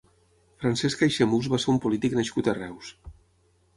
[0.61, 2.91] Francesc Aixemús va ser un polític nascut a Reus.